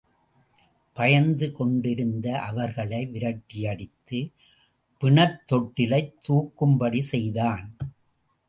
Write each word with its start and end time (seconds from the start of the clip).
பயந்துகொண்டிருந்த 0.95 2.39
அவர்களை 2.39 3.07
விரட்டியடித்து, 3.13 4.33
பிணத் 4.97 5.43
தொட்டிலைத் 5.51 6.13
தூக்கும்படி 6.29 6.99
செய்தான். 6.99 7.77